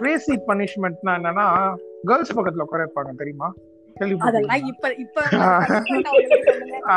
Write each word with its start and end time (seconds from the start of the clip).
Crazy 0.00 0.34
பனிஷ்மெண்ட்னா 0.48 1.14
என்னன்னா 1.18 1.46
girls 2.08 2.36
பக்கத்துல 2.36 2.66
உட்கார 2.66 2.84
வைப்பாங்க 2.84 3.12
தெரியுமா. 3.20 3.48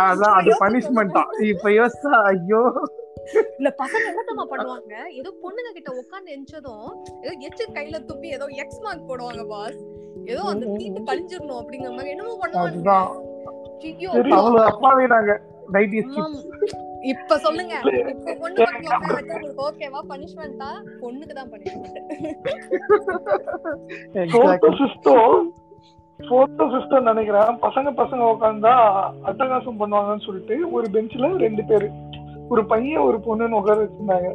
அதான் 0.01 0.35
அது 0.37 0.51
பனிஷ்மெண்ட் 0.61 1.15
தான். 1.15 1.31
இப்ப 1.49 1.69
யோசிச்சா 1.73 2.13
ஐயோ. 2.29 2.61
இல்ல 3.57 3.69
பசங்க 3.79 4.05
என்ன 4.13 4.43
பண்ணுவாங்க. 4.51 4.93
ஏதோ 5.19 5.29
பொண்ணுங்க 5.43 5.69
கிட்ட 5.75 5.89
உட்கார்ந்து 5.99 6.31
எஞ்சதும் 6.37 6.87
ஏதோ 7.23 7.33
எச்சு 7.47 7.65
கையில 7.75 7.99
துப்பி 8.09 8.29
ஏதோ 8.37 8.47
எக்ஸ் 8.63 8.81
மார்க் 8.85 9.09
போடுவாங்க 9.09 9.43
பாஸ் 9.51 9.79
ஏதோ 10.31 10.41
அந்த 10.51 10.65
தீட்டு 10.75 11.01
கழிஞ்சிடணும் 11.09 11.59
அப்படிங்கிற 11.61 11.91
மாதிரி 11.95 12.13
என்னமோ 12.13 12.35
பண்ணுவாங்க 12.43 12.75
அவ்வளவு 14.37 14.63
அப்பாவே 14.71 15.05
நாங்க 15.13 15.31
ஆமாம். 16.23 16.43
இப்ப 17.11 17.37
சொல்லுங்க. 17.45 17.73
இப்ப 18.11 18.33
பொண்ணு 18.41 18.65
உங்களுக்கு 18.67 19.63
ஓகேவா 19.65 20.01
பனிஷ்மெண்டா 20.11 20.69
பொண்ணுக்கு 21.01 21.33
தான் 21.39 21.51
பனிஷ்மெண்ட் 21.53 21.99
ஃபோர்த்து 26.19 26.65
ஃபிஃப்த்தும் 26.71 27.09
நினைக்கிறேன். 27.09 27.51
பசங்க 27.65 27.91
பசங்க 28.01 28.23
உட்காந்தா 28.33 28.73
அட்டகாசம் 29.29 29.79
பண்ணுவாங்கன்னு 29.81 30.25
சொல்லிட்டு 30.27 30.57
ஒரு 30.71 30.87
பெஞ்ச்ல 30.95 31.31
ரெண்டு 31.45 31.63
பேரு. 31.71 31.89
ஒரு 32.53 32.63
பையன் 32.65 33.05
ஒரு 33.09 33.17
பொண்ணுன்னு 33.27 33.59
உட்கார 33.59 33.77
வச்சிருந்தாங்க. 33.83 34.29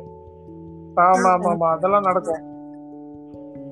ஆமா 1.08 1.30
ஆமா 1.36 1.50
ஆமா. 1.54 1.68
அதெல்லாம் 1.76 2.08
நடக்கும். 2.10 2.42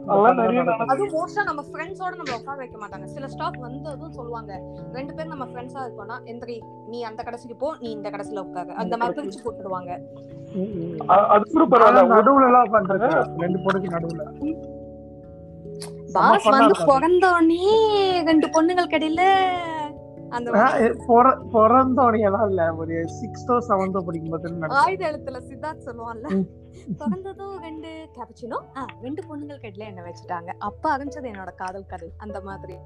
அதுவும் 0.07 1.13
மோஸ்டா 1.15 1.45
நம்ம 1.45 1.63
ஃப்ரெண்ட்ஸோட 1.71 2.13
நம்ம 2.17 2.37
உட்கார 2.37 2.57
வைக்க 2.57 2.77
மாட்டாங்க. 2.83 3.05
சில 3.05 3.29
ஸ்டாப் 3.29 3.57
வந்து 3.57 3.89
அதுவும் 3.91 4.13
சொல்லுவாங்க. 4.13 4.61
ரெண்டு 4.93 5.15
பேரும் 5.15 5.33
நம்ம 5.35 5.47
ஃப்ரெண்ட்ஸா 5.53 5.83
இருக்கோம்னா 5.87 6.17
எந்திரி 6.25 6.63
நீ 6.87 7.03
அந்த 7.03 7.23
கடைசிக்கு 7.23 7.57
போ 7.57 7.75
நீ 7.81 7.91
இந்த 7.91 8.11
கடைசில 8.11 8.45
உட்காரு. 8.47 8.73
அந்த 8.75 8.97
மாதிரி 8.97 9.17
பிரிச்சு 9.21 9.45
போட்டுடுவாங்க. 9.47 9.91
அது 11.35 11.45
கூட 11.53 11.65
பரவாயில்ல. 11.65 12.07
நடுவுல 12.15 12.49
எல்லாம் 12.51 12.73
பண்றது 12.77 13.09
ரெண்டு 13.45 13.59
பொண்ணுக்கு 13.59 13.95
நடுவுல. 13.97 14.25
பாஸ் 16.13 16.45
வந்து 16.45 16.65
இருக்கும். 16.65 16.91
பிறந்த 16.93 17.25
உடனே 17.33 17.65
ரெண்டு 18.25 18.47
பொண்ணுங்கள் 18.47 18.93
கடையில 18.93 19.23
அந்த 19.49 19.65
மாதிரி 19.73 19.86
பிறந்தோடையெல்லாம் 21.53 22.49
இல்ல 22.51 22.63
ஒரு 22.83 22.95
சிக்ஸ்த்தோ 23.19 23.55
செவன்த்தோ 23.69 24.01
படிக்கும் 24.07 24.35
போது 24.35 24.53
நடக்கும். 24.53 24.83
ஆயுத 24.83 25.03
எழுத்துல 25.11 25.41
சித்தார்த் 25.49 25.87
சொல்லுவான்ல. 25.89 26.29
பிறந்ததும் 27.01 27.57
ரெண்டு 27.67 27.91
கேப்பச்சினோ 28.17 28.59
ஆ 28.77 28.87
ரெண்டு 29.05 29.21
பொண்ணுங்கள் 29.29 29.63
கடையில 29.65 29.89
என்ன 29.93 30.03
வச்சுட்டாங்க. 30.07 30.51
அப்ப 30.69 30.85
ஆரம்பிச்சது 30.95 31.31
என்னோட 31.33 31.53
காதல் 31.63 31.91
கதை 31.93 32.09
அந்த 32.25 32.41
மாதிரி. 32.49 32.77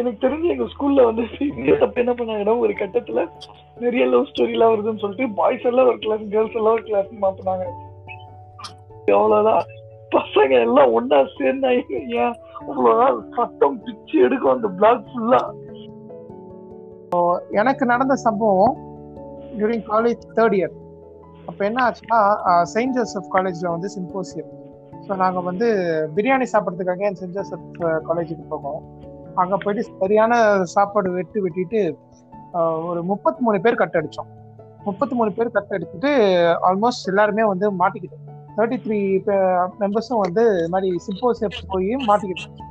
எனக்கு 0.00 0.20
தெரிஞ்சு 0.24 0.46
எங்க 0.52 0.64
ஸ்கூல்ல 0.72 1.04
வந்து 1.08 1.22
தப்பு 1.82 2.00
என்ன 2.02 2.12
பண்ணாங்கன்னா 2.18 2.54
ஒரு 2.64 2.72
கட்டத்துல 2.80 3.20
நிறைய 3.84 4.06
லவ் 4.06 4.30
ஸ்டோரி 4.30 4.54
எல்லாம் 4.56 4.72
வருதுன்னு 4.72 5.02
சொல்லிட்டு 5.04 5.26
பாய்ஸ் 5.40 5.66
எல்லாம் 5.70 5.88
ஒரு 5.92 5.98
கிளாஸ் 5.98 6.24
கேர்ள்ஸ் 6.34 6.56
எல்லாம் 6.60 6.76
ஒரு 6.78 6.84
கிளாஸ் 6.90 7.10
மாத்தினாங்க. 7.24 7.66
பசங்க 10.16 10.52
எல்லாம் 10.66 10.92
ஒன்னா 10.98 11.18
சேர்ந்தா 11.38 11.70
ஏன் 12.22 12.34
சத்தம் 13.36 13.78
பிச்சு 13.84 14.16
எடுக்கும் 14.20 14.54
அந்த 14.54 14.68
பிளாக் 14.68 15.06
ஃபுல்லா 15.10 15.40
எனக்கு 17.50 17.84
நடந்த 17.86 18.14
சம்பவம் 18.16 18.74
டியூரிங் 19.56 19.84
காலேஜ் 19.86 20.22
தேர்ட் 20.34 20.56
இயர் 20.58 20.74
அப்போ 21.48 21.64
என்ன 21.64 21.82
ஆச்சுன்னா 21.86 22.20
செயின்ட் 22.64 22.96
ஜோசப் 22.96 23.28
காலேஜில் 23.28 23.70
வந்து 23.70 23.88
சிம்போசியம் 23.96 24.50
ஸோ 25.06 25.16
நாங்கள் 25.16 25.42
வந்து 25.42 25.66
பிரியாணி 26.16 26.46
சாப்பிட்றதுக்காக 26.52 27.12
செயின்ட் 27.12 27.36
ஜோசப் 27.36 27.68
காலேஜுக்கு 28.08 28.46
போவோம் 28.48 28.80
அங்கே 29.34 29.56
போயிட்டு 29.64 29.82
சரியான 30.00 30.34
சாப்பாடு 30.64 31.10
வெட்டு 31.10 31.44
வெட்டிட்டு 31.44 31.82
ஒரு 32.86 33.02
முப்பத்தி 33.02 33.40
மூணு 33.42 33.60
பேர் 33.60 33.74
கட் 33.74 33.96
அடித்தோம் 33.96 34.30
முப்பத்தி 34.84 35.14
மூணு 35.14 35.30
பேர் 35.32 35.50
கட் 35.50 35.74
அடிச்சுட்டு 35.74 36.10
ஆல்மோஸ்ட் 36.68 37.08
எல்லாருமே 37.08 37.44
வந்து 37.44 37.66
மாட்டிக்கிட்டோம். 37.72 38.35
தேர்ட்டி 38.56 38.78
த்ரீ 38.84 39.00
மெம்பர்ஸும் 39.82 40.22
வந்து 40.26 40.44
இது 40.60 40.70
மாதிரி 40.74 40.90
சிம்போசியம் 41.06 41.56
போய் 41.74 41.90
மாட்டிக்கிட்டாங்க 42.10 42.64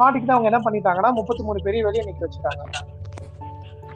மாட்டிக்கிட்டு 0.00 0.34
அவங்க 0.34 0.48
என்ன 0.50 0.60
பண்ணிட்டாங்கன்னா 0.64 1.10
முப்பத்தி 1.18 1.42
மூணு 1.48 1.64
பேரையும் 1.64 1.88
வெளியே 1.88 2.04
நிற்க 2.08 2.22
வச்சுட்டாங்க. 2.26 2.64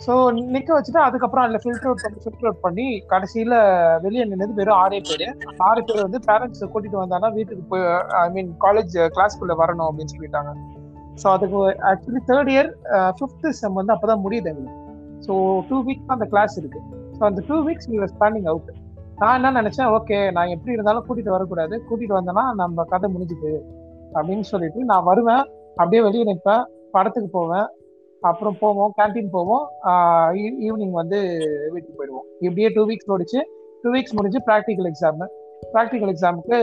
ஸோ 0.05 0.13
நிக்க 0.55 0.71
வச்சுட்டு 0.75 1.01
அதுக்கப்புறம் 1.07 1.45
அதில் 1.45 1.63
ஃபில்டர் 1.63 1.89
அவுட் 1.89 2.03
பண்ணி 2.05 2.21
ஃபில்டர் 2.25 2.49
அவுட் 2.49 2.63
பண்ணி 2.67 2.87
கடைசியில் 3.11 3.57
வெளியே 4.05 4.25
நின்னது 4.31 4.59
வெறும் 4.61 4.79
ஆறே 4.83 5.01
பேர். 5.09 5.25
ஆறு 5.69 5.81
பேர் 5.89 6.05
வந்து 6.07 6.21
பேரண்ட்ஸ் 6.29 6.65
கூட்டிட்டு 6.73 7.01
வந்தாங்கன்னா 7.01 7.31
வீட்டுக்கு 7.39 7.65
போய் 7.73 7.85
ஐ 8.23 8.27
மீன் 8.37 8.51
காலேஜ் 8.65 8.97
கிளாஸ்க்குள்ளே 9.17 9.57
வரணும் 9.63 9.89
அப்படின்னு 9.89 10.15
சொல்லிட்டாங்க. 10.15 10.53
ஸோ 11.23 11.27
அதுக்கு 11.37 11.59
actually 11.91 12.23
third 12.31 12.53
year 12.55 12.71
fifth 13.19 13.53
sem 13.61 13.79
வந்து 13.81 13.95
அப்பதான் 13.97 14.25
முடியுது 14.27 14.51
எங்களுக்கு. 14.53 14.79
ஸோ 15.27 15.35
டூ 15.71 15.79
வீக்ஸ் 15.89 16.15
அந்த 16.17 16.29
கிளாஸ் 16.35 16.57
இருக்குது 16.63 16.87
ஸோ 17.17 17.23
அந்த 17.31 17.43
two 17.51 17.59
weeks 17.69 17.91
we 17.93 17.99
standing 18.17 18.49
out 18.53 18.71
நான் 19.21 19.45
என்ன 19.45 19.61
நினைச்சேன் 19.61 19.91
ஓகே 19.97 20.19
நான் 20.37 20.53
எப்படி 20.55 20.73
இருந்தாலும் 20.73 21.05
கூட்டிட்டு 21.09 21.35
வரக்கூடாது. 21.37 21.75
கூட்டிட்டு 21.89 22.17
வந்தேன்னா 22.19 22.45
நம்ம 22.63 22.85
கதை 22.85 23.09
முடிஞ்சுது. 23.15 23.53
அப்படின்னு 24.15 24.47
சொல்லிட்டு 24.53 24.85
நான் 24.91 25.09
வருவேன். 25.09 25.45
அப்படியே 25.77 26.03
வெளியே 26.03 26.25
நிற்பேன். 26.29 26.65
படத்துக்கு 26.91 27.31
போவேன். 27.31 27.67
அப்புறம் 28.21 28.57
போவோம் 28.61 28.93
கேண்டீன் 28.99 29.29
போவோம். 29.31 29.65
ஈவினிங் 30.69 30.97
வந்து 31.01 31.19
வீட்டுக்கு 31.73 31.99
போயிடுவோம். 31.99 32.27
இப்படியே 32.41 32.69
டூ 32.69 32.83
வீக்ஸ் 32.87 33.11
முடிச்சு 33.13 33.41
டூ 33.83 33.91
வீக்ஸ் 33.91 34.17
முடிஞ்சு 34.17 34.41
ப்ராக்டிக்கல் 34.47 34.89
எக்ஸாமு 34.93 35.27
ப்ராக்டிக்கல் 35.75 36.13
எக்ஸாமுக்கு 36.15 36.59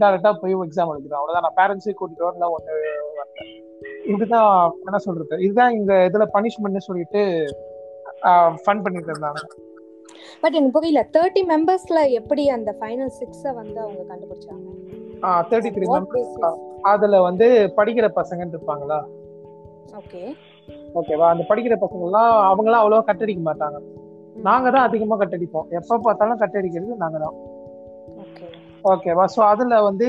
டேரெக்டாக 0.00 0.34
போய் 0.40 0.54
எக்ஸாம் 0.56 0.90
எழுதிடும் 0.94 1.18
அவ்வளோதான் 1.18 1.44
நான் 1.46 1.58
பேரண்ட்ஸே 1.58 1.92
கூட்டிட்டு 1.92 2.24
வரல 2.26 2.46
ஒன்று 2.54 2.78
வரல. 3.18 3.42
இதுதான் 4.12 4.72
என்ன 4.84 4.98
சொல்றது? 4.98 5.42
இதுதான் 5.42 5.72
இந்த 5.72 5.92
இதுல 6.12 6.24
பனிஷ்மெண்ட்னு 6.34 6.86
சொல்லிட்டு 6.88 7.22
ஃபன் 8.62 8.82
பண்ணிட்டு 8.84 9.12
இருந்தாங்க. 9.12 9.42
பட் 10.42 10.56
எனக்கு 10.58 10.76
புரியல 10.76 11.02
தேர்ட்டி 11.16 11.42
மெம்பர்ஸ்ல 11.52 12.00
எப்படி 12.20 12.44
அந்த 12.56 12.70
ஃபைனல் 12.80 13.12
சிக்ஸ 13.20 13.42
வந்து 13.60 13.78
அவங்க 13.84 14.02
கண்டுபிடிச்சாங்க? 14.12 14.68
தேர்ட்டி 15.50 15.70
த்ரீ 15.76 15.86
அதுல 16.92 17.20
வந்து 17.28 17.46
படிக்கிற 17.78 18.06
பசங்கன்னு 18.18 18.54
இருப்பாங்களா? 18.56 18.98
ஓகே 20.00 20.22
ஓகேவா? 20.98 21.26
அந்த 21.32 21.44
படிக்கிற 21.50 21.74
பசங்க 21.82 22.06
எல்லாம் 22.08 22.32
அவங்களாம் 22.50 22.82
அவ்வளவா 22.82 23.04
கட்டடிக்க 23.08 23.42
மாட்டாங்க. 23.48 23.78
நாங்க 24.46 24.66
தான் 24.74 24.86
அதிகமா 24.88 25.16
கட்டடிப்போம். 25.20 25.68
எப்ப 25.78 25.98
பார்த்தாலும் 26.06 26.40
கட்டடிக்கிறது 26.42 27.02
நாங்க 27.02 27.18
தான். 27.24 27.36
ஓகே 28.24 28.46
ஓகேவா? 28.92 29.24
ஸோ 29.34 29.40
அதுல 29.52 29.74
வந்து 29.88 30.08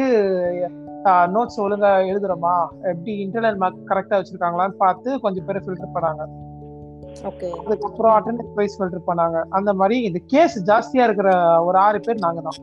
நோட்ஸ் 1.34 1.60
ஒழுங்கா 1.64 1.92
எழுதுறோமா? 2.12 2.54
எப்படி 2.92 3.12
இன்டர்னல் 3.26 3.60
மார்க் 3.64 3.90
கரெக்டா 3.92 4.18
வச்சிருக்காங்களான்னு 4.20 4.82
பார்த்து 4.84 5.10
கொஞ்சம் 5.26 5.46
பேர் 5.48 5.64
ஃபில்டர் 5.66 5.96
பண்ணாங்க. 5.96 6.24
அதுக்கப்புறம் 7.66 8.14
அட்டண்டன்ஸ் 8.16 8.56
வைஸ் 8.60 8.78
ஃபில்டர் 8.78 9.08
பண்ணாங்க. 9.10 9.38
அந்த 9.50 9.74
மாதிரி 9.74 10.02
இந்த 10.04 10.20
கேஸ் 10.34 10.56
ஜாஸ்தியா 10.70 11.04
இருக்கிற 11.08 11.30
ஒரு 11.68 11.78
ஆறு 11.78 12.00
பேர் 12.00 12.24
நாங்க 12.26 12.42
தான். 12.42 12.60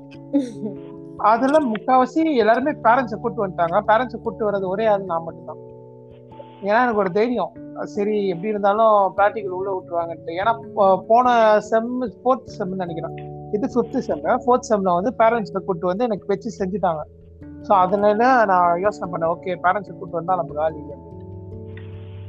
அதுல 1.33 1.61
முக்காவாசி 1.73 2.23
எல்லாருமே 2.43 2.73
பேரண்ட்ஸை 2.87 3.19
கூட்டு 3.21 3.45
வந்துட்டாங்க. 3.45 3.79
பேரண்ட்ஸை 3.91 4.21
கூட்டு 4.23 4.47
வர்றது 4.49 4.67
ஒரே 4.75 4.87
ஆள் 4.87 5.11
நான் 5.13 5.27
மட்டும்தான். 5.27 5.61
ஏன்னா 6.69 6.81
எனக்கு 6.85 7.03
ஒரு 7.05 7.13
தைரியம். 7.13 7.53
சரி 7.95 8.29
எப்படி 8.29 8.49
இருந்தாலும் 8.49 8.97
ப்ராக்டிக்கல் 9.19 9.57
உள்ள 9.59 9.71
விட்டுருவாங்கன்ட்டு. 9.75 10.33
ஏன்னா 10.41 10.53
போன 11.11 11.34
செம் 11.71 11.93
ஃபோர்த் 12.23 12.53
செம்னு 12.59 12.83
நினைக்கிறேன். 12.84 13.17
இது 13.57 13.67
ஃபிஃப்த் 13.75 13.99
செம் 14.09 14.23
ஃபோர்த் 14.45 14.69
செம்ல 14.71 14.95
வந்து 14.99 15.13
பேரண்ட்ஸை 15.23 15.63
கூட்டு 15.69 15.87
வந்து 15.87 16.07
எனக்கு 16.09 16.31
வச்சு 16.33 16.51
செஞ்சுட்டாங்க. 16.61 17.03
ஸோ 17.67 17.73
அதனால 17.84 18.29
நான் 18.53 18.81
யோசனை 18.84 19.09
பண்ணேன் 19.13 19.33
ஓகே 19.34 19.57
பேரண்ட்ஸை 19.67 19.95
கூட்டு 19.95 20.19
வந்தா 20.21 20.37
நம்ம 20.41 20.55
காலி 20.61 20.83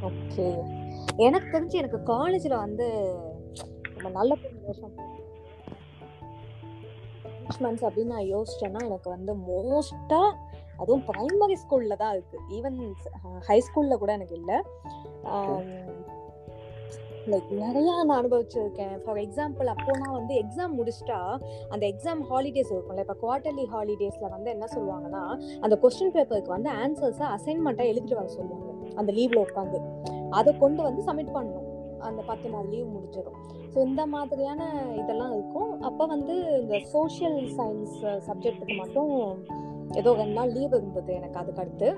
ஓகே. 0.10 0.48
எனக்கு 1.25 1.47
தெரிஞ்சு 1.53 1.80
எனக்கு 1.81 2.00
காலேஜ்ல 2.14 2.56
வந்து 2.66 2.88
நல்ல 4.18 4.31
பனிஷ்மெண்ட்ஸ் 7.46 7.86
அப்படின்னு 7.88 8.14
நான் 8.16 8.31
யோசிச்சேன்னா 8.36 8.81
எனக்கு 8.90 9.09
வந்து 9.16 9.34
மோஸ்டா 9.50 10.22
அதுவும் 10.81 11.03
பிரைமரி 11.08 11.56
ஸ்கூல்ல 11.63 11.95
தான் 12.01 12.13
இருக்கு. 12.16 12.38
ஈவன் 12.57 12.78
ஹை 13.48 13.57
ஸ்கூல்ல 13.68 13.98
கூட 14.04 14.12
எனக்கு 14.13 14.36
இல்லை. 14.39 14.57
லைக் 17.31 17.50
நிறைய 17.63 17.89
நான் 18.04 18.19
அனுபவிச்சிருக்கேன். 18.22 18.95
ஃபார் 19.04 19.19
எக்ஸாம்பிள் 19.25 19.68
அப்போனா 19.74 20.07
வந்து 20.12 20.33
எக்ஸாம் 20.42 20.74
முடிச்சிட்டா 20.80 21.19
அந்த 21.69 21.83
எக்ஸாம் 21.92 22.24
ஹாலிடேஸ் 22.31 22.74
இருக்கும்ல 22.74 23.06
இப்போ 23.06 23.16
குவார்டர்லி 23.24 23.66
ஹாலிடேஸ்ல 23.74 24.30
வந்து 24.36 24.50
என்ன 24.56 24.66
சொல்லுவாங்கன்னா 24.75 25.24
அந்த 25.60 25.78
கொஸ்டின் 25.83 26.13
பேப்பருக்கு 26.16 26.56
வந்து 26.57 26.72
ஆன்சர்ஸை 26.83 27.28
அசைன்மெண்ட்டாக 27.36 27.92
எழுதிட்டு 27.94 28.19
வர 28.22 28.28
சொல்லுவாங்க. 28.38 28.69
அந்த 28.95 29.10
லீவ்ல 29.19 29.39
உட்காந்து 29.48 29.80
அதை 30.39 30.51
கொண்டு 30.63 30.81
வந்து 30.88 31.01
சப்மிட் 31.07 31.35
பண்ணணும். 31.38 31.69
அந்த 32.07 32.21
பத்து 32.30 32.47
நாள் 32.53 32.69
லீவ் 32.71 32.88
முடிச்சிடும் 32.94 33.38
ஸோ 33.74 33.77
இந்த 33.89 34.01
மாதிரியான 34.13 34.62
இதெல்லாம் 35.01 35.33
இருக்கும். 35.35 35.69
அப்போ 35.89 36.03
வந்து 36.13 36.33
இந்த 36.62 36.77
சோஷியல் 36.95 37.39
சயின்ஸ் 37.59 37.95
சப்ஜெக்ட்டுக்கு 38.27 38.75
மட்டும் 38.81 39.13
ஏதோ 40.00 40.12
ரெண்டு 40.19 40.35
நாள் 40.39 40.51
லீவ் 40.57 40.74
இருந்தது 40.80 41.12
எனக்கு 41.19 41.39
அதுக்கு 41.41 41.63
அடுத்து. 41.63 41.89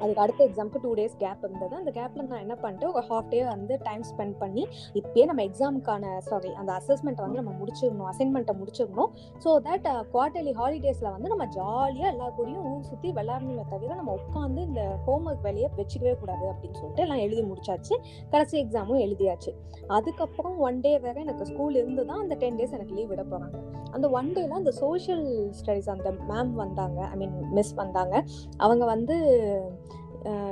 அதுக்கு 0.00 0.22
அடுத்த 0.24 0.40
எக்ஸாமுக்கு 0.48 0.82
டூ 0.84 0.90
டேஸ் 1.00 1.16
கேப் 1.22 1.44
இருந்தது. 1.46 1.74
அந்த 1.80 1.90
கேப்ல 1.98 2.26
நான் 2.30 2.42
என்ன 2.44 2.56
பண்ணிட்டு 2.62 2.86
ஒரு 2.96 3.04
ஹாஃப் 3.10 3.28
டே 3.34 3.40
வந்து 3.52 3.74
டைம் 3.88 4.04
ஸ்பெண்ட் 4.10 4.36
பண்ணி 4.42 4.64
இப்பயே 5.00 5.24
நம்ம 5.30 5.44
எக்ஸாமுக்கான 5.48 6.12
சாரி 6.30 6.50
அந்த 6.60 6.70
அசஸ்மெண்ட்டை 6.80 7.24
வந்து 7.26 7.40
நம்ம 7.40 7.52
முடிச்சிடணும் 7.60 8.08
அசைன்மெண்ட்டை 8.12 8.56
முடிச்சிடணும். 8.60 9.10
ஸோ 9.44 9.52
தட் 9.68 9.88
குவார்டர்லி 10.14 10.54
ஹாலிடேஸ்ல 10.60 11.08
வந்து 11.16 11.30
நம்ம 11.34 11.46
ஜாலியாக 11.58 12.12
எல்லா 12.14 12.28
கூடயும் 12.38 12.64
ஊர் 12.70 12.88
சுற்றி 12.90 13.10
விளையாடணுமே 13.18 13.66
தவிர 13.74 13.90
நம்ம 14.00 14.16
உட்காந்து 14.20 14.60
இந்த 14.70 14.82
ஹோம்ஒர்க் 15.06 15.44
வேலையை 15.48 15.70
வச்சுக்கவே 15.78 16.14
கூடாது 16.22 16.44
அப்படின்னு 16.52 16.78
சொல்லிட்டு 16.80 17.04
எல்லாம் 17.06 17.22
எழுதி 17.26 17.44
முடிச்சாச்சு. 17.50 17.94
கடைசி 18.34 18.56
எக்ஸாமும் 18.64 19.02
எழுதியாச்சு. 19.06 19.52
அதுக்கப்புறம் 19.98 20.56
ஒன் 20.68 20.80
டே 20.86 20.92
வேற 21.06 21.16
எனக்கு 21.26 21.46
ஸ்கூல் 21.52 21.78
இருந்து 21.82 22.04
தான் 22.10 22.22
அந்த 22.24 22.34
டென் 22.42 22.58
டேஸ் 22.60 22.76
எனக்கு 22.78 22.96
லீவ் 22.98 23.10
விட 23.12 23.24
போகிறாங்க 23.32 23.56
அந்த 23.96 24.06
ஒன் 24.18 24.30
டேல 24.36 24.60
அந்த 24.60 24.72
சோஷியல் 24.82 25.26
ஸ்டடிஸ் 25.58 25.90
அந்த 25.94 26.10
மேம் 26.30 26.52
வந்தாங்க 26.62 27.00
ஐ 27.12 27.16
மீன் 27.20 27.34
மிஸ் 27.58 27.74
வந்தாங்க. 27.82 28.14
அவங்க 28.64 28.84
வந்து 28.94 29.16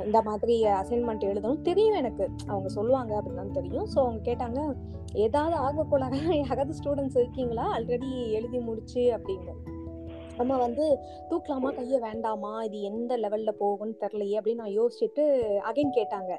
இந்த 0.05 0.21
மாதிரி 0.21 0.63
அசைன்மெண்ட் 0.63 1.25
எழுதணும். 1.29 1.61
தெரியும் 1.61 1.95
எனக்கு. 1.95 2.29
அவங்க 2.47 2.69
சொல்லுவாங்க 2.69 3.21
அப்படின்னு 3.21 3.51
தெரியும். 3.51 3.87
ஸோ 3.95 3.97
அவங்க 3.97 4.31
கேட்டாங்க 4.31 4.75
ஏதாவது 5.13 5.55
ஆகக்கூடாது? 5.55 6.17
யாராவது 6.25 6.73
ஸ்டூடெண்ட்ஸ் 6.83 7.17
இருக்கீங்களா? 7.17 7.77
ஆல்ரெடி 7.77 8.31
எழுதி 8.31 8.59
முடிச்சு 8.59 9.01
அப்படிங்கிற 9.01 9.51
நம்ம 10.39 10.57
வந்து 10.63 10.85
தூக்கலாமா 11.29 11.69
கையை 11.77 11.97
வேண்டாமா? 12.05 12.51
இது 12.67 12.77
எந்த 12.89 13.17
லெவல்ல 13.23 13.51
போகும்னு 13.61 13.95
தெரியலையே 14.03 14.37
அப்படின்னு 14.39 14.63
நான் 14.63 14.75
யோசிச்சுட்டு 14.79 15.23
அகைன் 15.69 15.93
கேட்டாங்க. 15.97 16.31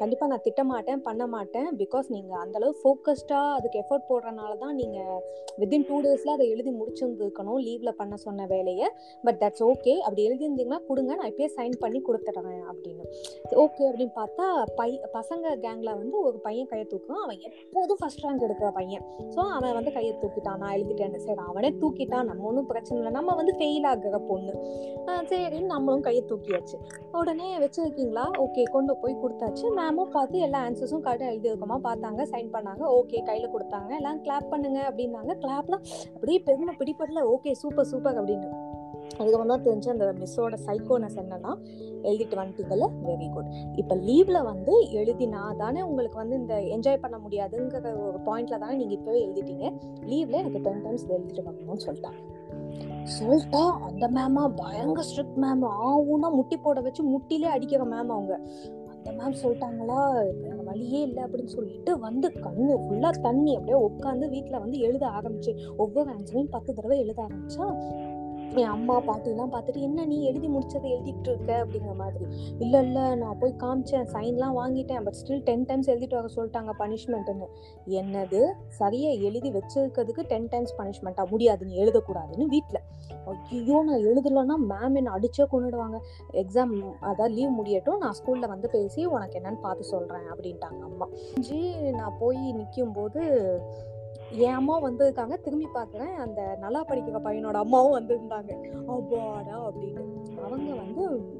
கண்டிப்பாக 0.00 0.30
நான் 0.32 0.44
திட்ட 0.46 0.64
மாட்டேன் 0.72 1.02
பண்ண 1.08 1.22
மாட்டேன் 1.34 1.68
பிகாஸ் 1.82 2.06
நீங்கள் 2.14 2.40
அந்தளவு 2.44 2.74
ஃபோக்கஸ்டாக 2.82 3.54
அதுக்கு 3.58 3.80
எஃபர்ட் 3.82 4.08
போடுறனால 4.10 4.52
தான் 4.64 4.76
நீங்கள் 4.80 5.20
வித்தின் 5.60 5.86
டூ 5.88 5.98
டேஸில் 6.06 6.34
அதை 6.36 6.46
எழுதி 6.54 6.72
முடிச்சிருந்துருக்கணும் 6.80 7.60
லீவில் 7.66 7.96
பண்ண 8.00 8.14
சொன்ன 8.26 8.46
வேலையை. 8.54 8.88
பட் 9.26 9.38
தட்ஸ் 9.42 9.64
ஓகே 9.70 9.94
அப்படி 10.06 10.22
எழுதியிருந்தீங்கன்னா 10.28 10.80
கொடுங்க 10.90 11.12
நான் 11.20 11.30
இப்பயே 11.32 11.50
சைன் 11.58 11.76
பண்ணி 11.84 12.00
கொடுத்துட்றேன் 12.08 12.64
அப்படின்னு. 12.72 13.04
ஓகே 13.64 13.82
அப்படின்னு 13.90 14.14
பார்த்தா 14.20 14.46
பை 14.80 14.90
பசங்க 15.18 15.56
கேங்கில் 15.64 15.92
வந்து 16.02 16.16
ஒரு 16.26 16.36
பையன் 16.46 16.70
கையை 16.72 16.86
தூக்குவான் 16.92 17.24
அவன் 17.26 17.40
எப்போதும் 17.48 18.00
ஃபர்ஸ்ட் 18.02 18.24
ரேங்க் 18.26 18.46
எடுக்கிற 18.48 18.70
பையன். 18.80 19.04
ஸோ 19.34 19.40
அவன் 19.56 19.76
வந்து 19.78 19.94
கையை 19.98 20.12
தூக்கிட்டான். 20.22 20.60
நான் 20.62 20.74
எழுதிட்டேன்னு 20.78 21.24
சரி 21.26 21.42
அவனே 21.50 21.72
தூக்கிட்டான். 21.82 22.28
நம்ம 22.30 22.46
ஒன்றும் 22.52 22.70
பிரச்சனை 22.72 23.04
சொல்ல 23.06 23.18
நம்ம 23.18 23.34
வந்து 23.40 23.52
ஃபெயில் 23.58 23.86
ஆகிற 23.90 24.18
பொண்ணு. 24.28 24.52
சரின்னு 25.30 25.72
நம்மளும் 25.72 26.04
கையை 26.06 26.22
தூக்கியாச்சு. 26.28 26.76
உடனே 27.20 27.48
வச்சுருக்கீங்களா? 27.62 28.24
ஓகே 28.44 28.62
கொண்டு 28.74 28.92
போய் 29.02 29.20
கொடுத்தாச்சு. 29.22 29.66
மேமும் 29.78 30.12
பார்த்து 30.16 30.44
எல்லா 30.46 30.60
ஆன்சர்ஸும் 30.68 31.04
கரெக்டாக 31.06 31.32
எழுதியிருக்கோமா 31.34 31.78
பார்த்தாங்க 31.88 32.22
சைன் 32.32 32.54
பண்ணாங்க. 32.56 32.84
ஓகே 32.98 33.18
கையில் 33.28 33.52
கொடுத்தாங்க. 33.54 33.90
எல்லாம் 34.00 34.22
கிளாப் 34.24 34.48
பண்ணுங்க 34.52 34.80
அப்படின்னாங்க. 34.90 35.34
கிளாப்லாம் 35.44 35.84
அப்படியே 36.14 36.38
பெருமை 36.48 36.74
பிடிப்படல 36.82 37.22
ஓகே 37.34 37.52
சூப்பர் 37.62 37.90
சூப்பர் 37.92 38.18
அப்படின்னு 38.22 38.50
அதுக்கப்புறம் 39.18 39.50
தான் 39.52 39.64
தெரிஞ்சு 39.66 39.88
அந்த 39.92 40.06
மிஸ்ஸோட 40.20 40.54
சைக்கோனஸ் 40.66 41.18
என்னன்னா 41.22 41.52
எழுதிட்டு 42.08 42.36
வந்துட்டீங்கல்ல 42.40 42.86
வெரி 43.08 43.28
குட் 43.34 43.50
இப்போ 43.80 43.94
லீவ்ல 44.08 44.38
வந்து 44.48 44.72
எழுதினா 45.00 45.42
தானே 45.62 45.80
உங்களுக்கு 45.88 46.18
வந்து 46.22 46.36
இந்த 46.42 46.54
என்ஜாய் 46.76 47.02
பண்ண 47.04 47.16
முடியாதுங்கிற 47.24 47.92
ஒரு 48.06 48.18
பாயிண்ட்ல 48.28 48.58
தானே 48.64 48.76
நீங்க 48.80 48.94
இப்பவே 48.98 49.20
எழுதிட்டீங்க. 49.26 49.66
லீவ்ல 50.10 50.38
எனக்கு 50.42 50.64
டென் 50.66 50.82
டைம்ஸ் 50.86 51.06
எழுதிட்டு 51.16 51.46
வரணும்னு 51.48 51.84
சொல்லிட்டாங்க. 51.86 52.20
சொல்லிட்டா 53.20 53.70
அந்த 53.70 54.08
மேமா 54.08 54.48
பயங்கர 54.56 55.06
ஸ்ட்ரிக்ட் 55.08 55.40
மேம் 55.40 55.64
ஆவுன்னா 55.86 56.34
முட்டி 56.34 56.56
போட 56.56 56.80
வச்சு 56.80 57.18
முட்டிலே 57.18 57.44
அடிக்கிற 57.44 57.84
மேம் 57.84 58.08
அவங்க. 58.08 58.40
அந்த 58.90 59.10
மேம் 59.12 59.36
சொல்லிட்டாங்களா 59.42 60.26
எனக்கு 60.42 60.64
வழியே 60.64 61.00
இல்லை 61.02 61.22
அப்படின்னு 61.22 61.44
சொல்லிட்டு 61.44 61.98
வந்து 61.98 62.28
கண்ணு 62.28 62.74
ஃபுல்லா 62.86 63.10
தண்ணி 63.20 63.56
அப்படியே 63.56 63.86
உட்காந்து 63.86 64.34
வீட்டுல 64.34 64.60
வந்து 64.60 64.78
எழுத 64.78 65.06
ஆரம்பிச்சு. 65.06 65.76
ஒவ்வொரு 65.76 66.10
ஆன்சரையும் 66.10 66.50
பத்து 66.50 66.74
தடவை 66.74 66.98
எழுத 66.98 67.22
ஆரம்பிச்சா 67.22 67.66
என் 68.54 68.64
அம்மா 68.64 69.00
பாட்டிலாம் 69.00 69.34
எல்லாம் 69.36 69.52
பார்த்துட்டு 69.52 69.80
என்ன 69.80 70.04
நீ 70.04 70.22
எழுதி 70.22 70.48
முடிச்சதை 70.48 70.88
எழுதிட்டு 70.96 71.28
இருக்க? 71.28 71.64
அப்படிங்கிற 71.64 71.94
மாதிரி. 71.94 72.24
இல்லை 72.58 72.84
இல்லை 72.84 73.14
நான் 73.14 73.38
போய் 73.38 73.54
காமிச்சேன். 73.58 74.06
சைன்லாம் 74.12 74.56
வாங்கிட்டேன். 74.58 75.02
பட் 75.02 75.16
ஸ்டில் 75.20 75.42
டென் 75.42 75.64
டைம்ஸ் 75.64 75.90
எழுதிட்டு 75.90 76.14
வர 76.14 76.28
சொல்லிட்டாங்க 76.36 76.72
பனிஷ்மெண்ட்டுன்னு 76.78 77.46
என்னது? 77.86 78.50
சரியாக 78.68 79.14
எழுதி 79.14 79.50
வச்சிருக்கிறதுக்கு 79.50 80.24
டென் 80.26 80.48
டைம்ஸ் 80.48 80.74
பனிஷ்மெண்ட்டாக 80.78 81.28
முடியாது. 81.28 81.64
நீ 81.64 81.84
எழுதக்கூடாதுன்னு 81.84 82.44
வீட்டில் 82.44 82.82
ஐயோ 83.50 83.82
நான் 83.82 84.04
எழுதலைன்னா 84.04 84.56
மேம் 84.72 84.94
என்னை 84.94 85.12
அடிச்சே 85.12 85.44
கொண்டுடுவாங்க 85.52 85.98
எக்ஸாம் 86.32 86.74
அதான் 87.02 87.30
லீவ் 87.30 87.50
முடியட்டும். 87.50 87.98
நான் 87.98 88.12
ஸ்கூலில் 88.12 88.48
வந்து 88.48 88.68
பேசி 88.68 89.06
உனக்கு 89.06 89.38
என்னன்னு 89.38 89.60
பார்த்து 89.60 89.84
சொல்கிறேன் 89.84 90.28
அப்படின்ட்டாங்க 90.34 90.80
அம்மா. 90.82 91.08
ஜி 91.40 91.74
நான் 91.90 92.16
போய் 92.18 92.52
நிற்கும் 92.52 92.92
போது 92.92 93.22
என் 94.30 94.52
அம்மா 94.52 94.82
வந்திருக்காங்க. 94.82 95.34
திரும்பி 95.40 95.68
பார்க்குறேன். 95.74 96.14
அந்த 96.24 96.56
நல்லா 96.60 96.84
படிக்கிற 96.84 97.18
பையனோட 97.26 97.58
அம்மாவும் 97.64 97.96
வந்திருந்தாங்க. 97.98 98.52
அப்பாடா 98.94 99.56
அப்படின்னு. 99.68 100.04
அவங்க 100.44 100.74
வந்து 100.74 101.34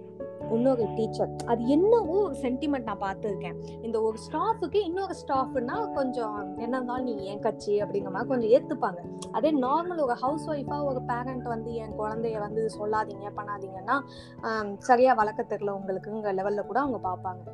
இன்னொரு 0.50 0.84
டீச்சர். 0.94 1.30
அது 1.46 1.66
என்னவோ 1.66 2.14
ஒரு 2.22 2.34
சென்டிமெண்ட் 2.42 2.88
நான் 2.88 3.00
பார்த்துருக்கேன். 3.00 3.56
இந்த 3.82 4.00
ஒரு 4.00 4.18
ஸ்டாஃபுக்கு 4.26 4.74
இன்னொரு 4.74 5.14
ஸ்டாஃப்னா 5.22 5.92
கொஞ்சம் 5.92 6.58
என்ன 6.58 6.76
இருந்தாலும் 6.76 7.04
நீ 7.04 7.24
என் 7.24 7.42
கட்சி 7.46 7.82
அப்படிங்கிற 7.82 8.12
மாதிரி 8.16 8.30
கொஞ்சம் 8.32 8.52
ஏற்றுப்பாங்க 8.56 9.00
அதே 9.32 9.52
நார்மல் 9.52 10.04
ஒரு 10.06 10.14
ஹவுஸ் 10.14 10.48
ஒய்ஃபாக 10.50 10.84
ஒரு 10.84 11.02
பேரண்ட் 11.02 11.42
வந்து 11.42 11.74
என் 11.74 11.98
குழந்தைய 12.00 12.38
வந்து 12.38 12.70
சொல்லாதீங்க 12.78 13.32
பண்ணாதீங்கன்னா 13.38 13.98
சரியாக 14.78 15.18
வளர்க்க 15.22 15.56
தெரியல. 15.56 15.78
உங்களுக்குங்கிற 15.80 16.34
லெவலில் 16.40 16.66
கூட 16.66 16.80
அவங்க 16.80 17.00
பார்ப்பாங்க. 17.08 17.44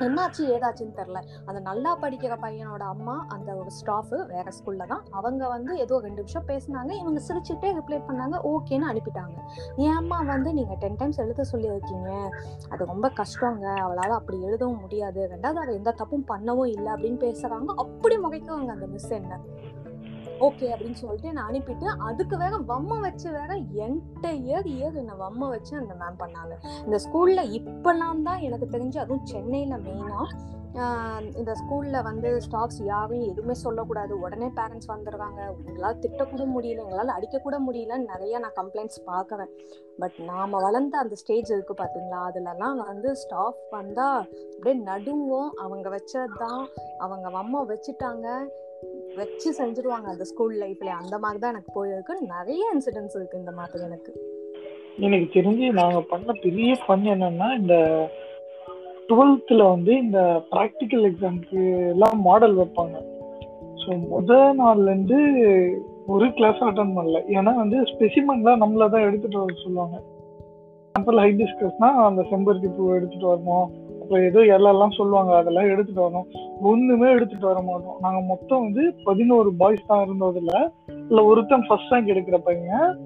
என்னாச்சு 0.00 0.42
ஏதாச்சுன்னு 0.54 0.98
தெரில. 1.00 1.18
அந்த 1.44 1.60
நல்லா 1.60 1.98
படிக்கிற 1.98 2.34
பையனோட 2.42 2.82
அம்மா 2.94 3.26
அந்த 3.28 3.54
ஒரு 3.54 3.70
ஸ்டாஃபு 3.70 4.26
வேற 4.26 4.44
ஸ்கூல்ல 4.58 4.86
தான். 4.86 5.04
அவங்க 5.10 5.48
வந்து 5.48 5.78
ஏதோ 5.78 6.00
ரெண்டு 6.00 6.16
நிமிஷம் 6.16 6.46
பேசினாங்க. 6.46 6.90
இவங்க 6.90 7.20
சிரிச்சுட்டே 7.28 7.68
ரிப்ளை 7.78 8.00
பண்ணாங்க. 8.08 8.36
ஓகேன்னு 8.44 8.88
அனுப்பிட்டாங்க. 8.92 9.36
என் 9.76 9.94
அம்மா 9.94 10.20
வந்து 10.22 10.52
நீங்க 10.52 10.74
டென் 10.74 10.96
டைம்ஸ் 10.96 11.18
எழுத 11.18 11.42
சொல்லி 11.42 11.68
வைக்கீங்க 11.68 12.28
அது 12.68 12.84
ரொம்ப 12.84 13.08
கஷ்டங்க. 13.08 13.66
அவளால 13.86 14.12
அப்படி 14.20 14.42
எழுதவும் 14.42 14.80
முடியாது. 14.80 15.30
ரெண்டாவது 15.34 15.60
அவ 15.64 15.72
எந்த 15.72 15.90
தப்பும் 15.90 16.24
பண்ணவும் 16.28 16.66
இல்லை. 16.66 16.92
அப்படின்னு 16.92 17.20
பேசுறாங்க. 17.26 17.64
அப்படி 17.64 18.16
முகைக்குவாங்க 18.16 18.66
அந்த 18.66 18.86
மிஸ் 18.86 19.08
என்ன. 19.08 19.38
ஓகே 20.40 20.68
அப்படின்னு 20.74 20.92
சொல்லிட்டு 20.92 21.32
நான் 21.32 21.52
அனுப்பிட்டு 21.52 21.84
அதுக்கு 21.84 22.36
வேற 22.36 22.56
வம்ம 22.56 23.00
வச்சு 23.00 23.30
வேற 23.30 23.54
என்டையர் 23.54 24.68
இயர் 24.74 24.94
என்னை 24.94 25.14
வம்ம 25.18 25.48
வச்சு 25.48 25.78
அந்த 25.78 25.94
மேம் 25.94 26.20
பண்ணாங்க. 26.22 26.54
இந்த 26.84 26.98
ஸ்கூல்ல 27.04 27.42
இப்பெல்லாம் 27.58 28.22
தான் 28.22 28.38
எனக்கு 28.38 28.68
தெரிஞ்சு 28.70 28.98
அதுவும் 28.98 29.26
சென்னையில 29.26 29.76
மெயினா 29.76 30.22
இந்த 31.36 31.52
ஸ்கூல்ல 31.60 32.02
வந்து 32.02 32.40
ஸ்டாஃப்ஸ் 32.50 32.82
யாரும் 32.82 33.20
எதுவுமே 33.20 33.54
சொல்லக்கூடாது. 33.54 34.20
உடனே 34.20 34.46
பேரண்ட்ஸ் 34.46 34.88
வந்துடுவாங்க 34.88 35.48
உங்களால் 35.48 35.98
திட்டக்கூட 35.98 36.44
முடியல 36.56 36.82
எங்களால் 36.84 37.14
அடிக்கக்கூட 37.18 37.56
முடியலன்னு 37.68 38.10
நிறைய 38.12 38.38
நான் 38.38 38.58
கம்ப்ளைண்ட்ஸ் 38.60 39.00
பார்க்குறேன். 39.06 39.50
பட் 39.98 40.18
நாம 40.26 40.60
வளர்ந்த 40.60 40.98
அந்த 40.98 41.14
ஸ்டேஜ் 41.14 41.50
இருக்கு 41.50 41.74
பார்த்தீங்களா 41.74 42.20
அதுலலாம் 42.28 42.76
வந்து 42.86 43.16
ஸ்டாஃப் 43.16 43.60
வந்தா 43.70 44.26
அப்படியே 44.56 44.82
நடுங்கும். 44.82 45.52
அவங்க 45.56 45.88
வச்சதுதான். 45.90 46.66
அவங்க 46.98 47.28
அம்மா 47.38 47.66
வச்சுட்டாங்க. 47.66 48.28
வச்சு 49.18 49.48
செஞ்சுருவாங்க 49.58 50.06
அந்த 50.12 50.24
ஸ்கூல் 50.24 50.54
லைஃப்ல 50.62 50.90
அந்த 51.02 51.18
மாதிரி 51.18 51.38
தான் 51.42 51.52
எனக்கு 51.54 51.72
போயிருக்கு. 51.78 52.14
நிறைய 52.36 52.62
இன்சிடென்ட்ஸ் 52.74 53.16
இருக்கு 53.16 53.38
இந்த 53.38 53.52
மாதிரி 53.58 53.82
எனக்கு. 53.88 54.12
எனக்கு 55.06 55.26
தெரிஞ்சு 55.36 55.66
நாங்க 55.72 56.00
பண்ண 56.12 56.32
பெரிய 56.44 56.76
ஃபன் 56.82 57.06
என்னன்னா 57.14 57.48
இந்த 57.60 57.76
டுவெல்த்ல 59.08 59.62
வந்து 59.74 59.92
இந்த 59.96 60.20
ப்ராக்டிக்கல் 60.52 61.04
எக்ஸாம்க்கு 61.10 61.62
எல்லாம் 61.94 62.20
மாடல் 62.20 62.56
வைப்பாங்க. 62.60 62.96
ஸோ 63.82 63.90
முத 64.12 64.38
நாள்ல 64.60 64.90
இருந்து 64.92 65.18
ஒரு 66.06 66.26
கிளாஸ் 66.38 66.62
அட்டன் 66.68 66.96
பண்ணல. 66.96 67.18
ஏன்னா 67.36 67.54
வந்து 67.54 67.78
ஸ்பெசிமன்லாம் 67.92 68.62
நம்மள 68.62 68.88
தான் 68.90 69.06
எடுத்துட்டு 69.08 69.38
வர 69.38 69.54
சொல்லுவாங்க. 69.64 69.96
சாம்பிள் 70.94 71.20
ஹைபிஸ்கஸ்னா 71.24 71.90
அந்த 72.08 72.22
செம்பருத்தி 72.30 72.70
பூ 72.76 72.94
எடுத்துட்டு 72.94 73.28
வரணும். 73.32 73.66
அப்புறம் 74.00 74.24
ஏதோ 74.28 74.40
எல்லாம் 74.44 74.98
சொல்லுவாங்க. 75.00 75.32
அதெல்லாம் 75.36 75.72
எடுத்துட்டு 75.72 76.04
வரணும். 76.06 76.30
ஒண்ணுமே 76.60 77.10
எடுத்துட்டு 77.10 77.46
வர 77.46 77.60
மாட்டோம். 77.60 77.96
நாங்க 78.00 78.20
மொத்தம் 78.20 78.60
வந்து 78.60 78.94
பதினோரு 79.04 79.52
பாய்ஸ் 79.52 79.86
தான் 79.86 80.08
இருந்ததுல 80.08 80.68
இல்ல 81.08 81.24
ஒருத்தன் 81.24 81.64
ஃபர்ஸ்ட் 81.68 81.90
ரேங்க் 81.90 82.10
எடுக்கிற 82.10 82.36
பையன். 82.36 82.98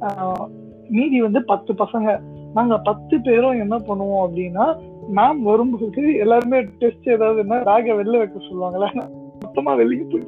ஆஹ் 0.00 0.46
மீதி 0.88 1.22
வந்து 1.22 1.44
பத்து 1.44 1.72
பசங்க. 1.72 2.20
நாங்க 2.54 2.78
பத்து 2.78 3.20
பேரும் 3.20 3.60
என்ன 3.60 3.76
பண்ணுவோம் 3.76 4.28
அப்படின்னா 4.28 4.78
மேம் 5.14 5.38
வரும்போது 5.38 6.18
எல்லாருமே 6.18 6.60
டெஸ்ட் 6.60 7.08
ஏதாவதுன்னா 7.08 7.64
பேக 7.64 7.92
வெளில 7.92 8.18
வைக்க 8.18 8.38
சொல்லுவாங்கல்ல. 8.38 9.10
மொத்தமா 9.46 9.76
வெளியே 9.76 10.02
போய் 10.10 10.26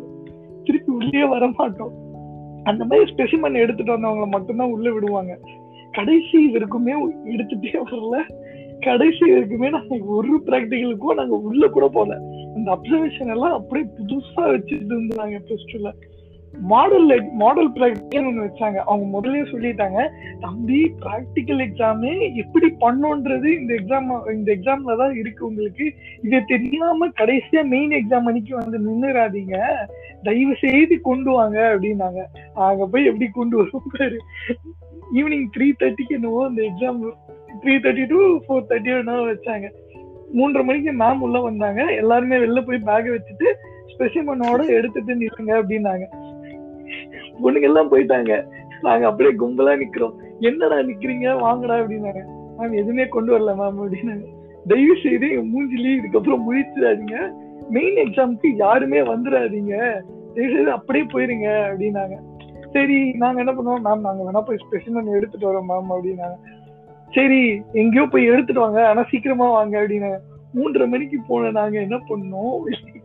திருப்பி 0.64 0.92
உள்ளே 0.92 1.25
வர 1.25 1.52
மாட்டோம். 1.56 1.92
அந்த 2.64 2.85
மாதிரி 2.85 3.12
ஸ்பெசிமன் 3.12 3.54
எடுத்துட்டு 3.54 3.96
வந்தவங்களை 3.96 4.26
மட்டும்தான் 4.26 4.70
உள்ள 4.70 4.92
விடுவாங்க. 4.92 5.38
கடைசி 5.92 6.52
வரைக்குமே 6.52 6.92
எடுத்துட்டே 7.25 7.78
வரல. 7.90 8.20
கடைசி 8.80 9.32
வரைக்குமே 9.32 9.70
நாங்க 9.70 9.96
ஒரு 10.04 10.40
ப்ராக்டிக்கலுக்கும் 10.46 11.14
நாங்க 11.14 11.37
உள்ள 11.37 11.68
கூட 11.68 11.88
போல 11.88 12.20
அந்த 12.57 12.69
அப்சர்வேஷன் 12.77 13.33
எல்லாம் 13.37 13.57
அப்படியே 13.61 13.87
புதுசா 13.97 14.45
வச்சுட்டு 14.53 14.95
இருந்தாங்க 14.97 15.39
பிளஸ் 15.49 15.71
டூல 15.73 15.93
மாடல் 16.55 17.09
மாடல் 17.33 17.71
ப்ராக்டிக்கல் 17.73 18.27
ஒன்று 18.27 18.45
வச்சாங்க. 18.45 18.77
அவங்க 18.77 19.07
முதலே 19.07 19.41
சொல்லிட்டாங்க 19.41 19.99
தம்பி 20.41 20.79
ப்ராக்டிக்கல் 21.03 21.61
எக்ஸாமே 21.65 22.13
எப்படி 22.35 22.69
பண்ணோன்றது 22.81 23.49
இந்த 23.61 23.75
எக்ஸாம் 23.75 24.33
இந்த 24.33 24.49
எக்ஸாம்ல 24.55 24.97
தான் 24.97 25.15
இருக்கு 25.15 25.47
உங்களுக்கு. 25.47 25.87
இதை 26.23 26.41
தெரியாம 26.47 27.09
கடைசியா 27.09 27.63
மெயின் 27.75 27.91
எக்ஸாம் 27.91 28.29
அன்னைக்கு 28.31 28.55
வந்து 28.57 28.79
நின்னுறாதீங்க. 28.87 29.59
தயவு 30.23 30.57
செய்து 30.61 31.01
கொண்டு 31.01 31.31
வாங்க 31.31 31.59
அப்படின்னாங்க. 31.75 32.23
அங்க 32.55 32.87
போய் 32.87 33.05
எப்படி 33.05 33.29
கொண்டு 33.29 33.57
வரும் 33.57 33.91
பாரு. 33.99 34.21
ஈவினிங் 35.13 35.49
த்ரீ 35.57 35.69
தேர்ட்டிக்கு 35.83 36.17
என்னவோ 36.21 36.47
அந்த 36.47 36.63
exam 36.63 37.03
three 37.63 37.75
thirty 37.77 38.07
to 38.07 38.21
four 38.47 38.69
thirty 38.71 38.93
வச்சாங்க. 39.33 39.69
மூன்றரை 40.37 40.64
மணிக்கு 40.64 40.93
மேம் 40.93 41.21
உள்ள 41.21 41.40
வந்தாங்க. 41.40 41.85
எல்லாருமே 41.85 42.37
வெளில 42.37 42.66
போய் 42.66 42.78
பேக் 42.78 43.12
வச்சுட்டு 43.12 43.52
ஸ்பெசிமனோட 43.93 44.66
எடுத்துட்டு 44.66 45.14
நிற்குங்க 45.14 45.52
அப்படின்னாங்க. 45.62 46.07
பொண்ணுங்க 47.43 47.62
எல்லாம் 47.62 47.90
போயிட்டாங்க. 47.90 48.45
நாங்க 48.83 49.07
அப்படியே 49.07 49.37
கும்பலா 49.37 49.83
நிக்கிறோம். 49.83 50.14
என்னடா 50.40 50.76
நிக்கிறீங்க? 50.76 51.38
வாங்கடா 51.38 51.76
அப்படின்னாங்க. 51.76 52.23
மேம் 52.59 52.73
எதுவுமே 52.73 53.09
கொண்டு 53.09 53.38
வரல 53.38 53.52
மேம் 53.52 53.81
அப்படின்னாங்க. 53.81 54.25
தயவு 54.69 54.97
செய்து 55.02 55.31
எங்க 55.31 55.43
மூஞ்சிலி 55.43 56.00
இதுக்கப்புறம் 56.00 56.45
முழிச்சிடாதீங்க. 56.49 57.33
மெயின் 57.69 57.95
எக்ஸாமுக்கு 57.95 58.57
யாருமே 58.57 59.00
வந்துடாதீங்க. 59.00 60.02
தயவு 60.35 60.55
செய்து 60.55 60.71
அப்படியே 60.71 61.05
போயிருங்க 61.05 61.49
அப்படின்னாங்க. 61.71 62.16
சரி 62.73 63.12
நாங்க 63.12 63.43
என்ன 63.43 63.52
பண்ணுவோம் 63.52 63.81
மேம் 63.81 64.00
நாங்க 64.00 64.31
வேணா 64.31 64.40
போய் 64.40 64.57
ஸ்பெசிமன் 64.57 65.16
எடுத்துட்டு 65.16 65.52
வரோம் 65.52 65.66
மேம் 65.69 65.90
அப்படின்னாங்க. 65.90 66.37
சரி 67.15 67.41
எங்கேயோ 67.73 68.05
போய் 68.13 68.31
எடுத்துட்டு 68.33 68.61
வாங்க 68.61 68.81
ஆனா 68.89 69.03
சீக்கிரமா 69.11 69.47
வாங்க 69.51 69.75
அப்படின்னு. 69.83 70.11
மூன்றரை 70.57 70.87
மணிக்கு 70.89 71.19
போன 71.29 71.51
நாங்க 71.51 71.77
என்ன 71.81 71.97
பண்ணோம்? 72.09 72.55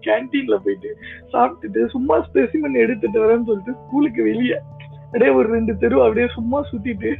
கேன்டீன்ல 0.05 0.55
போயிட்டு 0.65 0.89
சாப்பிட்டுட்டு 1.33 1.81
சும்மா 1.85 2.15
ஸ்பெசிமன் 2.27 2.81
எடுத்துட்டு 2.83 3.17
வரேன்னு 3.23 3.47
சொல்லிட்டு 3.49 3.73
ஸ்கூலுக்கு 3.85 4.21
வெளியே. 4.23 4.59
அப்படியே 5.05 5.31
ஒரு 5.39 5.47
ரெண்டு 5.55 5.73
தெரு 5.77 6.03
அப்படியே 6.03 6.27
சும்மா 6.27 6.59
சுத்திட்டு 6.71 7.11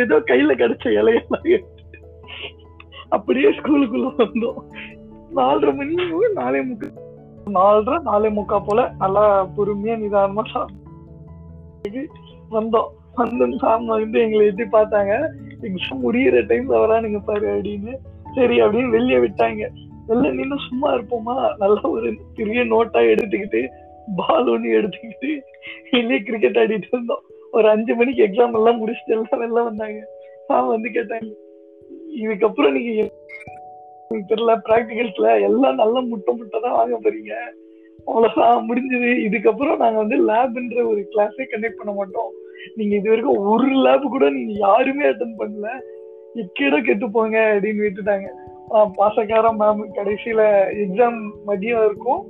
ஏதோ 0.00 0.16
கையில 0.30 0.50
கிடைச்ச 0.62 0.84
இலையெல்லாம் 0.98 1.46
எடுத்துட்டு 1.54 1.98
அப்படியே 3.08 3.48
ஸ்கூலுக்குள்ள 3.58 4.08
வந்தோம். 4.22 4.60
நாலரை 5.36 5.72
மணி 5.76 5.94
நாலே 6.34 6.60
முக்கு 6.68 6.88
நாலரை 7.50 7.96
நாலே 8.02 8.28
முக்கா 8.36 8.58
போல 8.66 8.80
நல்லா 8.98 9.24
பொறுமையா 9.56 9.96
நிதானமா 10.04 10.42
சாப்பிட்டு 10.52 12.02
வந்தோம். 12.50 12.90
வந்து 13.16 13.58
சாமி 13.58 13.86
வந்து 13.86 14.20
எங்களை 14.20 14.46
எட்டி 14.46 14.62
பார்த்தாங்க. 14.62 15.12
எக்ஸாம் 15.62 16.04
முடியிற 16.04 16.40
டைம்ல 16.50 16.74
வரானுங்க 16.82 17.20
பாரு 17.24 17.46
அப்படின்னு. 17.48 17.94
சரி 18.34 18.60
அப்படின்னு 18.60 18.90
வெளியே 18.90 19.16
விட்டாங்க. 19.16 19.68
வெளில 20.08 20.32
நின்று 20.32 20.56
சும்மா 20.68 20.94
இருப்போமா? 20.94 21.56
நல்லா 21.58 21.82
ஒரு 21.82 22.16
பெரிய 22.34 22.64
நோட்டா 22.64 23.00
எடுத்துக்கிட்டு 23.12 23.66
பால் 24.16 24.46
ஒண்ணு 24.46 24.74
எடுத்துக்கிட்டு 24.78 25.40
வெளியே 25.90 26.18
கிரிக்கெட் 26.18 26.56
ஆடிட்டு 26.56 26.90
இருந்தோம். 26.92 27.22
ஒரு 27.52 27.68
அஞ்சு 27.68 27.94
மணிக்கு 27.94 28.24
எக்ஸாம் 28.24 28.54
எல்லாம் 28.54 28.86
முடிச்சுட்டு 28.86 29.16
எல்லாம் 29.16 29.42
வெளில 29.42 29.64
வந்தாங்க. 29.64 30.00
நான் 30.48 30.66
வந்து 30.66 30.88
கேட்டாங்க 30.88 31.32
இதுக்கப்புறம் 32.22 32.72
நீங்க 32.72 33.10
எனக்கு 34.08 34.34
தெரியல 34.34 34.52
பிராக்டிகல்ஸ்ல 34.68 35.42
எல்லாம் 35.42 35.74
நல்ல 35.74 36.00
முட்டை 36.00 36.34
முட்டை 36.34 36.60
தான் 36.60 36.72
வாங்க 36.72 36.98
போறீங்க. 37.02 37.32
அவ்வளவுதான் 38.06 38.68
முடிஞ்சது. 38.68 39.10
இதுக்கப்புறம் 39.28 39.76
நாங்க 39.76 39.98
வந்து 40.02 40.28
லேப்ன்ற 40.28 40.88
ஒரு 40.88 41.08
கிளாஸே 41.10 41.44
கண்டக்ட் 41.52 41.78
பண்ண 41.78 41.92
மாட்டோம். 41.92 42.32
நீங்க 42.78 42.94
இது 42.98 43.10
வரைக்கும் 43.10 43.42
ஒரு 43.52 43.68
லேப் 43.84 44.06
கூட 44.14 44.26
நீங்க 44.38 44.54
யாருமே 44.66 45.04
அட்டன் 45.10 45.38
பண்ணல. 45.40 45.68
இக்கேட 46.42 46.76
கெட்டு 46.86 47.06
போங்க 47.16 47.36
அப்படின்னு 47.54 47.84
விட்டுட்டாங்க. 47.84 48.28
பாசக்கார 48.98 49.50
மேம் 49.60 49.82
கடைசியில 49.98 50.40
எக்ஸாம் 50.84 51.18
மதியம் 51.48 51.84
இருக்கும். 51.88 52.22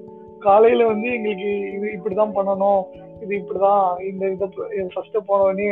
காலையில 0.46 0.86
வந்து 0.90 1.08
எங்களுக்கு 1.16 1.50
இது 1.76 1.86
இப்படிதான் 1.96 2.36
பண்ணணும். 2.38 2.82
இது 3.22 3.32
இப்படிதான் 3.40 3.86
இந்த 4.08 4.24
இதை 4.34 4.46
ஃபர்ஸ்ட் 4.94 5.16
போனோடனே 5.30 5.68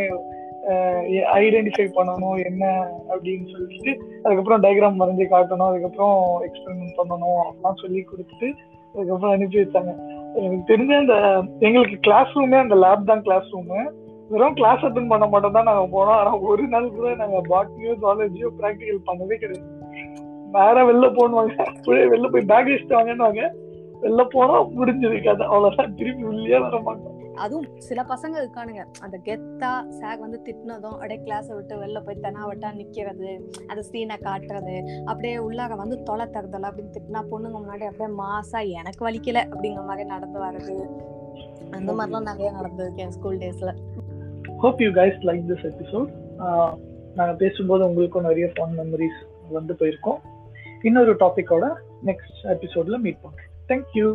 ஐடென்டிஃபை 1.41 1.87
பண்ணணும் 1.97 2.37
என்ன 2.49 2.65
அப்படின்னு 3.13 3.47
சொல்லிட்டு 3.55 3.93
அதுக்கப்புறம் 4.23 4.63
டயக்ராம் 4.65 5.01
வரைஞ்சி 5.03 5.27
காட்டணும். 5.33 5.71
அதுக்கப்புறம் 5.71 6.17
எக்ஸ்பெரிமெண்ட் 6.47 6.99
பண்ணணும் 7.01 7.41
அப்படிலாம் 7.43 7.83
சொல்லி 7.83 8.01
கொடுத்துட்டு 8.13 8.49
அதுக்கப்புறம் 8.95 9.35
அனுப்பி 9.35 9.59
வச்சாங்க 9.61 9.93
எனக்கு 10.39 10.65
தெரிஞ்ச 10.71 10.93
அந்த 11.03 11.17
எங்களுக்கு 11.67 11.99
கிளாஸ் 12.07 12.33
ரூமே 12.39 12.59
அந்த 12.65 12.77
லேப் 12.85 13.11
தான் 13.11 13.25
கிளாஸ் 13.27 13.53
ரூமு 13.55 13.81
வெறும் 14.31 14.55
கிளாஸ் 14.55 14.85
அட்டன் 14.87 15.11
பண்ண 15.13 15.27
மட்டும் 15.27 15.57
தான் 15.57 15.69
நாங்க 15.71 15.87
போனோம். 15.97 16.19
ஆனா 16.21 16.33
ஒரு 16.51 16.67
நாள் 16.69 16.93
கூட 16.93 17.15
நாங்க 17.15 17.41
பாட்னியோ 17.51 17.95
ஜாலஜியோ 18.05 18.51
பிராக்டிகல் 18.59 19.07
பண்ணவே 19.09 19.37
கிடையாது. 19.37 19.71
வேற 20.51 20.77
வெளில 20.85 21.07
போனுவாங்க 21.19 21.57
அப்படியே 21.71 22.07
வெளில 22.13 22.31
போய் 22.33 22.51
பேக் 22.53 22.71
வச்சுட்டு 22.71 22.99
வாங்கன்னு 22.99 23.49
வெளில 24.05 24.23
போனா 24.33 24.55
முடிஞ்சது 24.79 25.19
கதை. 25.25 25.45
அவ்வளவுதான். 25.47 25.95
திருப்பி 25.95 26.25
உள்ளே 26.25 26.59
வர 26.59 26.79
மாட்டோம். 26.81 27.13
அதுவும் 27.45 27.69
சில 27.79 28.01
பசங்க 28.03 28.35
இருக்கானுங்க. 28.43 28.83
அந்த 29.01 29.17
கெத்தா 29.25 29.71
சாக் 30.01 30.21
வந்து 30.25 30.39
திட்டினதும் 30.47 30.97
அப்படியே 30.97 31.21
கிளாஸை 31.25 31.53
விட்டு 31.55 31.75
வெளில 31.83 32.01
போய் 32.05 32.23
தெனாவட்டா 32.23 32.69
நிக்கிறது 32.81 33.31
அந்த 33.69 33.81
சீனை 33.91 34.17
காட்டுறது 34.27 34.77
அப்படியே 35.05 35.37
உள்ளார 35.39 35.77
வந்து 35.77 36.03
தொலை 36.03 36.27
தருதல் 36.27 36.69
அப்படின்னு 36.69 36.95
திட்டினா 36.97 37.23
பொண்ணுங்க 37.33 37.57
முன்னாடி 37.65 37.87
அப்படியே 37.91 38.11
மாசா 38.23 38.61
எனக்கு 38.81 39.03
வலிக்கல 39.09 39.43
அப்படிங்கிற 39.53 39.85
மாதிரி 39.91 40.07
நடந்து 40.15 40.41
வர்றது. 40.47 40.77
அந்த 41.77 41.91
மாதிரிலாம் 41.93 42.29
நிறைய 42.31 42.51
நடந்திருக்கேன் 42.59 43.15
ஸ்கூல் 43.17 43.39
டேஸ்ல 43.39 43.73
hope 44.65 44.83
you 44.83 44.91
guys 44.91 45.17
like 45.29 45.43
this 45.49 45.65
episode 45.71 46.11
நாங்கள் 47.15 47.37
பேசும்போது 47.37 47.83
உங்களுக்கும் 47.89 48.23
நிறைய 48.23 48.47
ஃபன் 48.47 48.77
மெமரிஸ் 48.79 49.19
வந்து 49.51 49.73
போயிருக்கோம். 49.79 50.21
இன்னொரு 50.83 51.13
டாப்பிக்கோட 51.15 51.65
நெக்ஸ்ட் 52.05 52.39
எபிசோட்ல 52.45 52.99
மீட் 52.99 53.21
பண்ணுறோம் 53.25 53.51
தேங்க்யூ 53.69 54.07